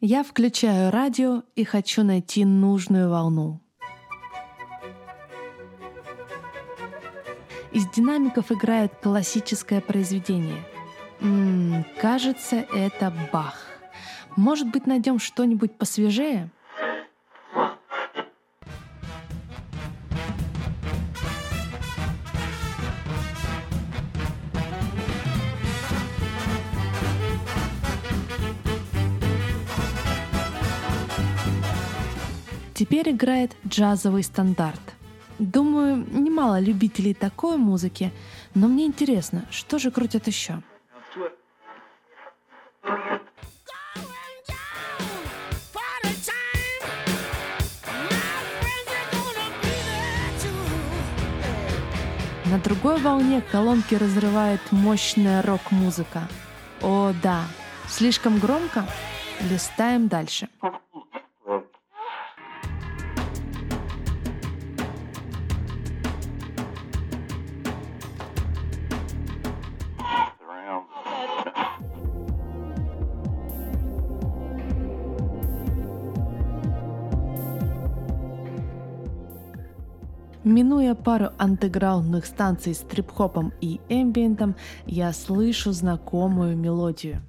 [0.00, 3.62] Я включаю радио и хочу найти нужную волну.
[7.72, 10.62] Из динамиков играет классическое произведение.
[11.20, 13.58] М-м, кажется, это Бах.
[14.36, 16.50] Может быть, найдем что-нибудь посвежее?
[32.76, 34.82] Теперь играет джазовый стандарт.
[35.38, 38.12] Думаю, немало любителей такой музыки,
[38.54, 40.62] но мне интересно, что же крутят еще.
[52.44, 56.28] На другой волне колонки разрывает мощная рок-музыка.
[56.82, 57.46] О, да,
[57.88, 58.84] слишком громко?
[59.50, 60.50] Листаем дальше.
[80.46, 84.54] Минуя пару андеграундных станций с трип-хопом и эмбиентом,
[84.86, 87.20] я слышу знакомую мелодию.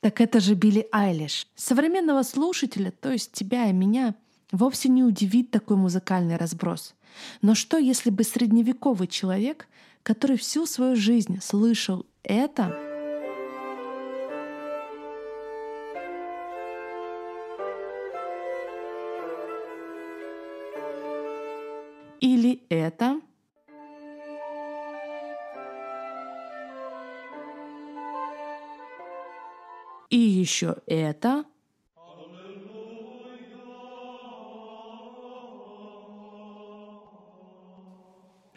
[0.00, 1.46] Так это же Билли Айлиш.
[1.56, 4.14] Современного слушателя, то есть тебя и меня,
[4.56, 6.94] вовсе не удивит такой музыкальный разброс.
[7.42, 9.68] Но что, если бы средневековый человек,
[10.02, 12.76] который всю свою жизнь слышал это,
[22.20, 23.20] или это,
[30.10, 31.44] и еще это—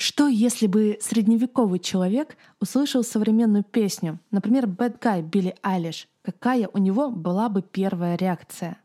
[0.01, 6.07] Что, если бы средневековый человек услышал современную песню, например, «Bad Guy» Билли Айлиш?
[6.21, 8.77] Какая у него была бы первая реакция?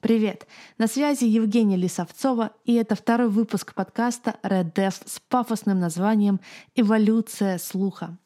[0.00, 0.46] Привет!
[0.78, 6.40] На связи Евгения Лисовцова, и это второй выпуск подкаста Red Dev с пафосным названием
[6.74, 8.16] «Эволюция слуха».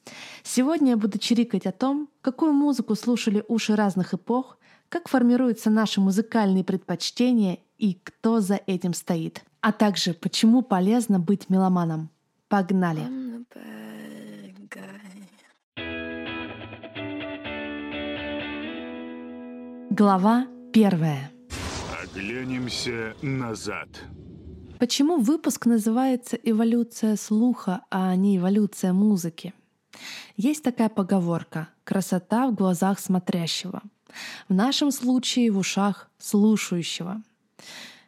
[0.44, 4.58] Сегодня я буду чирикать о том, какую музыку слушали уши разных эпох,
[4.88, 11.50] как формируются наши музыкальные предпочтения и кто за этим стоит, а также почему полезно быть
[11.50, 12.11] меломаном.
[12.52, 13.00] Погнали!
[19.88, 21.30] Глава первая.
[22.02, 23.88] Оглянемся назад.
[24.78, 29.54] Почему выпуск называется «Эволюция слуха», а не «Эволюция музыки»?
[30.36, 33.80] Есть такая поговорка «красота в глазах смотрящего».
[34.50, 37.22] В нашем случае в ушах слушающего.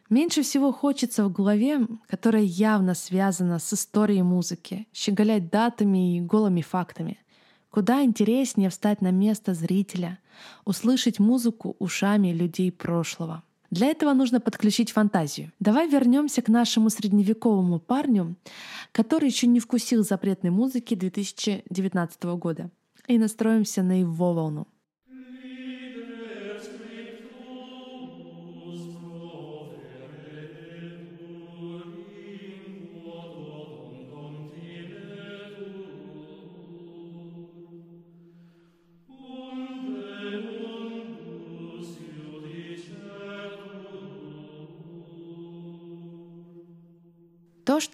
[0.09, 6.61] Меньше всего хочется в голове, которая явно связана с историей музыки, щеголять датами и голыми
[6.61, 7.17] фактами.
[7.71, 10.19] Куда интереснее встать на место зрителя,
[10.63, 13.43] услышать музыку ушами людей прошлого.
[13.71, 15.51] Для этого нужно подключить фантазию.
[15.59, 18.35] Давай вернемся к нашему средневековому парню,
[18.91, 22.69] который еще не вкусил запретной музыки 2019 года,
[23.07, 24.67] и настроимся на его волну.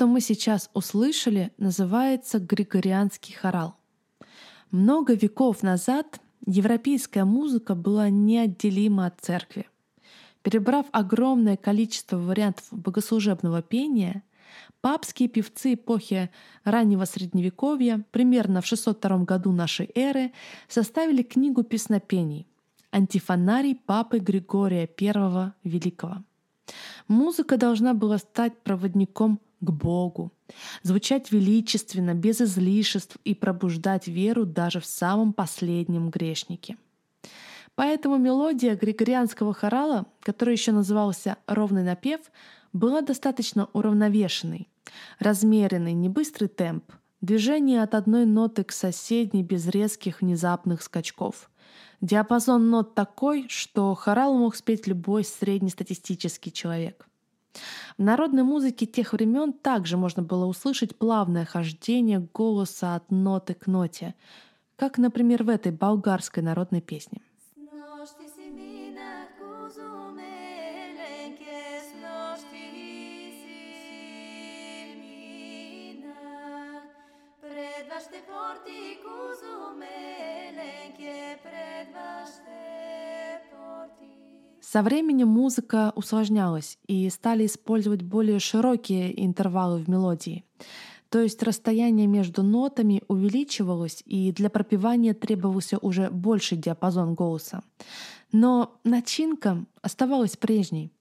[0.01, 3.75] Что мы сейчас услышали, называется григорианский хорал.
[4.71, 9.69] Много веков назад европейская музыка была неотделима от церкви.
[10.41, 14.23] Перебрав огромное количество вариантов богослужебного пения,
[14.81, 16.31] папские певцы эпохи
[16.63, 20.31] раннего Средневековья, примерно в 602 году нашей эры,
[20.67, 22.47] составили книгу песнопений
[22.91, 26.23] «Антифонарий Папы Григория I Великого».
[27.07, 30.31] Музыка должна была стать проводником к Богу,
[30.83, 36.77] звучать величественно, без излишеств и пробуждать веру даже в самом последнем грешнике.
[37.75, 42.19] Поэтому мелодия григорианского хорала, который еще назывался «ровный напев»,
[42.73, 44.67] была достаточно уравновешенной.
[45.19, 46.91] Размеренный, не быстрый темп,
[47.21, 51.51] Движение от одной ноты к соседней без резких внезапных скачков.
[52.01, 57.07] Диапазон нот такой, что хорал мог спеть любой среднестатистический человек.
[57.97, 63.67] В народной музыке тех времен также можно было услышать плавное хождение голоса от ноты к
[63.67, 64.15] ноте,
[64.77, 67.21] как, например, в этой болгарской народной песне.
[84.71, 90.45] Со временем музыка усложнялась и стали использовать более широкие интервалы в мелодии.
[91.09, 97.63] То есть расстояние между нотами увеличивалось, и для пропевания требовался уже больший диапазон голоса.
[98.31, 100.93] Но начинка оставалась прежней.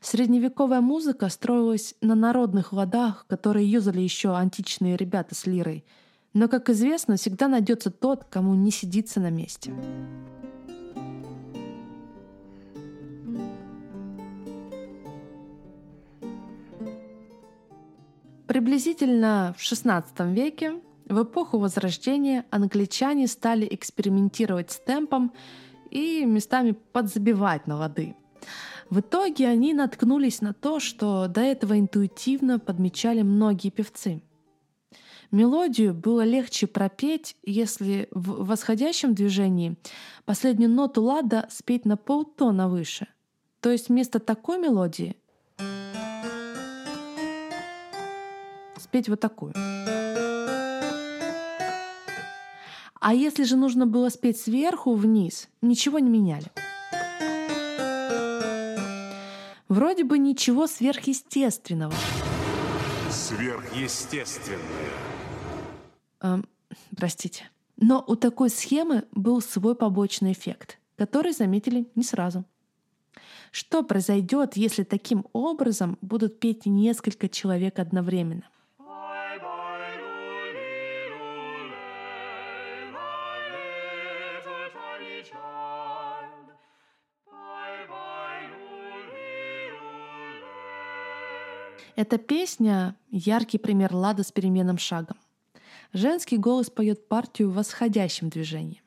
[0.00, 5.84] Средневековая музыка строилась на народных ладах, которые юзали еще античные ребята с лирой.
[6.34, 9.72] Но, как известно, всегда найдется тот, кому не сидится на месте.
[18.52, 20.74] Приблизительно в XVI веке,
[21.06, 25.32] в эпоху Возрождения, англичане стали экспериментировать с темпом
[25.90, 28.14] и местами подзабивать на лады.
[28.90, 34.20] В итоге они наткнулись на то, что до этого интуитивно подмечали многие певцы.
[35.30, 39.78] Мелодию было легче пропеть, если в восходящем движении
[40.26, 43.06] последнюю ноту лада спеть на полтона выше.
[43.60, 45.16] То есть вместо такой мелодии
[48.92, 49.54] спеть вот такую.
[53.00, 56.52] А если же нужно было спеть сверху вниз, ничего не меняли.
[59.68, 61.94] Вроде бы ничего сверхъестественного.
[63.10, 64.60] Сверхъестественное.
[66.20, 66.44] Эм,
[66.94, 67.50] простите.
[67.78, 72.44] Но у такой схемы был свой побочный эффект, который заметили не сразу.
[73.52, 78.51] Что произойдет, если таким образом будут петь несколько человек одновременно?
[91.94, 95.18] Эта песня— яркий пример лада с переменным шагом.
[95.92, 98.82] Женский голос поет партию в восходящем движении.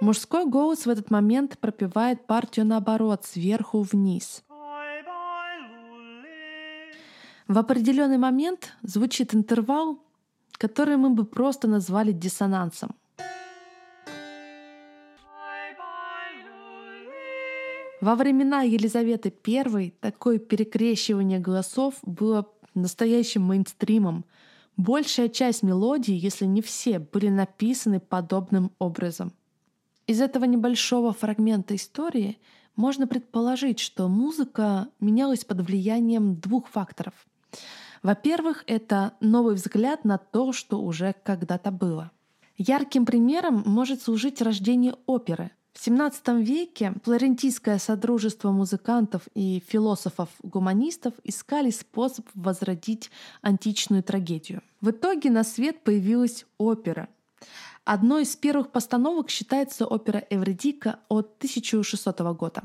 [0.00, 4.44] Мужской голос в этот момент пропевает партию наоборот, сверху вниз.
[7.48, 9.98] В определенный момент звучит интервал,
[10.52, 12.94] который мы бы просто назвали диссонансом—
[18.06, 24.24] Во времена Елизаветы I такое перекрещивание голосов было настоящим мейнстримом.
[24.76, 29.32] Большая часть мелодий, если не все, были написаны подобным образом.
[30.06, 32.38] Из этого небольшого фрагмента истории
[32.76, 37.14] можно предположить, что музыка менялась под влиянием двух факторов.
[38.04, 42.12] Во-первых, это новый взгляд на то, что уже когда-то было.
[42.56, 51.70] Ярким примером может служить рождение оперы— в XVII веке флорентийское содружество музыкантов и философов-гуманистов искали
[51.70, 53.10] способ возродить
[53.42, 54.62] античную трагедию.
[54.80, 57.08] В итоге на свет появилась опера.
[57.84, 62.62] Одной из первых постановок считается опера «Эвредика» от 1600 года.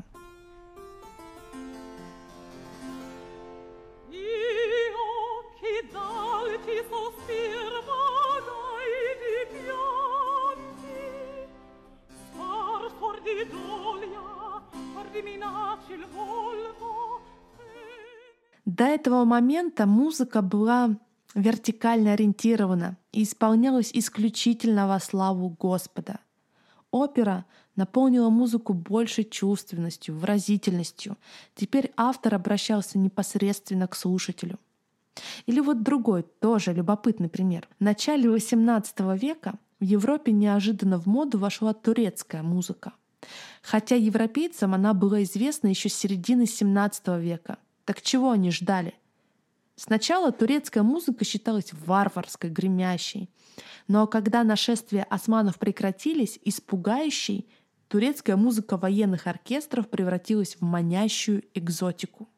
[19.22, 20.98] До этого момента музыка была
[21.36, 26.20] вертикально ориентирована и исполнялась исключительно во славу Господа.
[26.90, 31.18] Опера наполнила музыку большей чувственностью, выразительностью.
[31.54, 34.58] Теперь автор обращался непосредственно к слушателю.
[35.46, 37.68] Или вот другой, тоже любопытный пример.
[37.80, 42.94] В начале XVIII века в Европе неожиданно в моду вошла турецкая музыка.
[43.62, 47.60] Хотя европейцам она была известна еще с середины XVII века.
[47.86, 48.96] Так чего они ждали?
[49.75, 53.30] Сначала турецкая музыка считалась варварской, гремящей.
[53.88, 57.50] Но когда нашествия османов прекратились, испугающей,
[57.88, 62.30] турецкая музыка военных оркестров превратилась в манящую экзотику.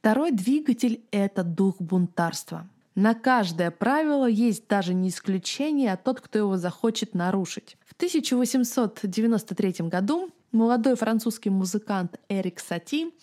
[0.00, 2.66] Второй двигатель— это дух бунтарства.
[2.94, 7.76] На каждое правило есть даже не исключение, а тот, кто его захочет нарушить.
[7.84, 13.14] В 1893 году молодой французский музыкант Эрик Сати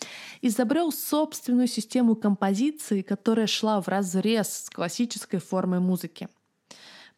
[0.44, 6.30] изобрел собственную систему композиции, которая шла в разрез с классической формой музыки.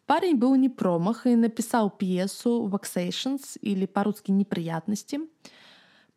[0.06, 5.20] Парень был не промах и написал пьесу «Vexations» или по-русски «Неприятности».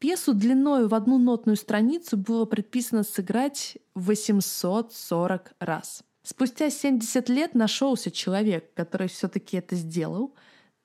[0.03, 6.03] Пьесу длиной в одну нотную страницу было предписано сыграть 840 раз.
[6.23, 10.35] Спустя 70 лет нашелся человек, который все-таки это сделал.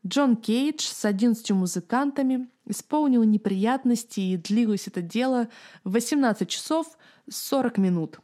[0.06, 5.48] Джон Кейдж с 11 музыкантами исполнил неприятности, и длилось это дело
[5.82, 6.96] 18 часов
[7.28, 8.20] 40 минут.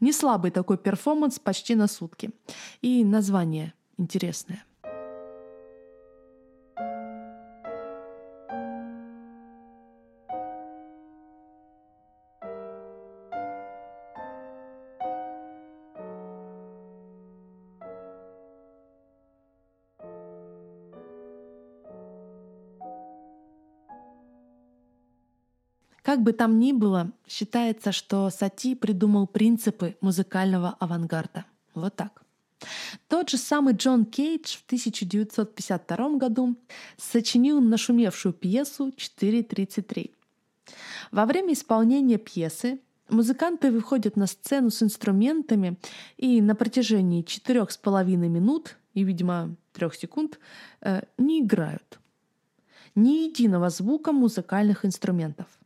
[0.00, 2.30] Не слабый такой перформанс почти на сутки.
[2.80, 4.64] И название интересное.
[26.08, 31.44] Как бы там ни было, считается, что Сати придумал принципы музыкального авангарда.
[31.74, 32.22] Вот так.
[33.08, 36.56] Тот же самый Джон Кейдж в 1952 году
[36.96, 40.10] сочинил нашумевшую пьесу «4.33».
[41.10, 45.76] Во время исполнения пьесы музыканты выходят на сцену с инструментами
[46.16, 50.38] и на протяжении четырех с половиной минут и, видимо, трех секунд
[50.80, 51.98] э, не играют.
[52.94, 55.57] Ни единого звука музыкальных инструментов.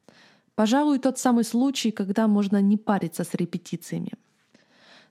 [0.55, 4.13] Пожалуй, тот самый случай, когда можно не париться с репетициями.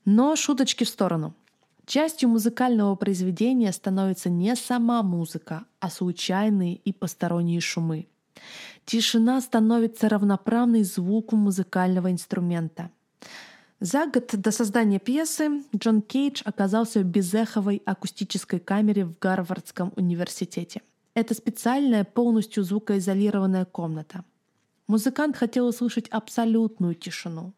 [0.05, 1.33] Но шуточки в сторону.
[1.86, 8.07] Частью музыкального произведения становится не сама музыка, а случайные и посторонние шумы.
[8.86, 12.91] Тишина становится равноправной звуку музыкального инструмента.
[13.79, 20.81] За год до создания пьесы Джон Кейдж оказался в безэховой акустической камере в Гарвардском университете.
[21.15, 24.24] Это специальная, полностью звукоизолированная комната.
[24.91, 27.53] Музыкант хотел услышать абсолютную тишину,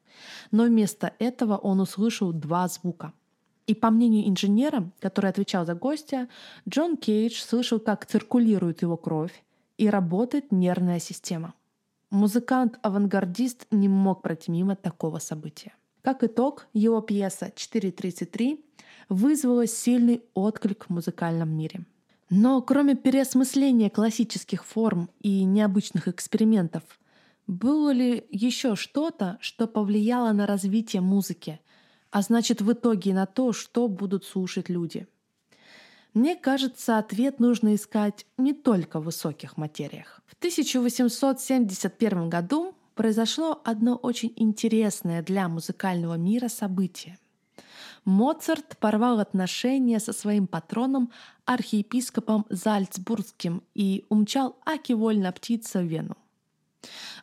[0.52, 3.12] но вместо этого он услышал два звука—
[3.66, 6.28] и по мнению инженера, который отвечал за гостя,
[6.70, 9.44] Джон Кейдж слышал, как циркулирует его кровь
[9.78, 11.54] и работает нервная система.
[12.12, 15.74] Музыкант-авангардист не мог пройти мимо такого события.
[16.04, 18.60] Как итог, его пьеса «4.33»
[19.10, 21.86] вызвала сильный отклик в музыкальном мире.
[22.30, 26.84] Но кроме переосмысления классических форм и необычных экспериментов,
[27.48, 31.60] было ли еще что-то, что повлияло на развитие музыки–
[32.14, 35.08] а значит в итоге на то, что будут слушать люди.
[36.14, 40.22] Мне кажется, ответ нужно искать не только в высоких материях.
[40.28, 47.18] В 1871 году произошло одно очень интересное для музыкального мира событие.
[48.06, 51.12] Моцарт порвал отношения со своим патроном,
[51.46, 56.16] архиепископом Зальцбургским, и умчал аки вольно птица в Вену.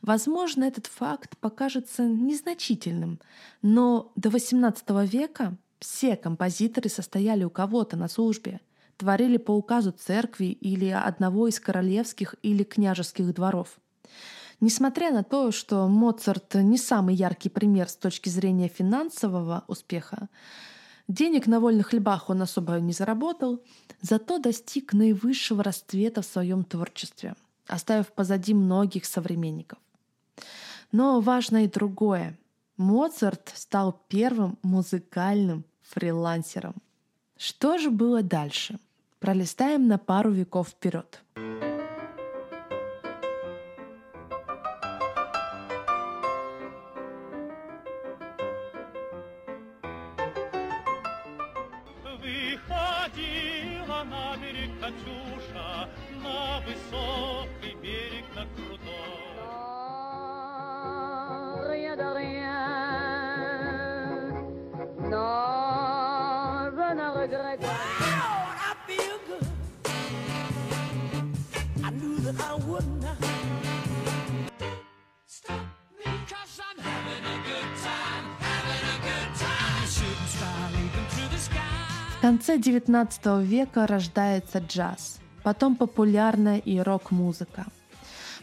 [0.03, 3.21] Возможно, этот факт покажется незначительным,
[3.63, 8.61] но до XVIII века все композиторы состояли у кого-то на службе,
[8.97, 13.79] творили по указу церкви или одного из королевских или княжеских дворов.
[14.61, 20.29] Несмотря на то, что Моцарт не самый яркий пример с точки зрения финансового успеха,
[21.09, 23.63] денег на вольных хлебах он особо не заработал,
[24.03, 27.35] зато достиг наивысшего расцвета в своем творчестве—
[27.71, 29.79] оставив позади многих современников.
[30.93, 32.39] Но важно и другое.
[32.77, 36.75] Моцарт стал первым музыкальным фрилансером.
[37.37, 38.79] Что же было дальше?
[39.19, 41.23] Пролистаем на пару веков вперед.
[82.31, 87.67] Конце XIX века рождается джаз, потом популярная и рок-музыка.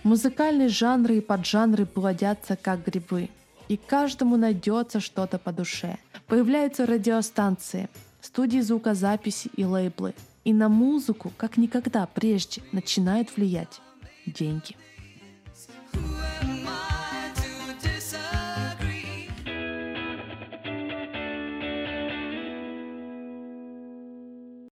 [0.03, 3.29] Музыкальные жанры и поджанры плодятся как грибы,
[3.69, 5.99] и каждому найдется что-то по душе.
[6.27, 7.87] Появляются радиостанции,
[8.19, 10.13] студии звукозаписи и лейблы.
[10.43, 13.79] И на музыку, как никогда прежде, начинают влиять
[14.25, 14.75] деньги.